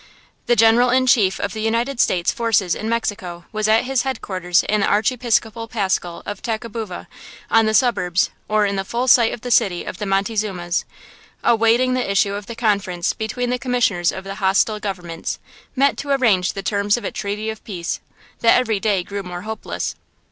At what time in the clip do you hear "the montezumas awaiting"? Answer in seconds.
9.99-11.93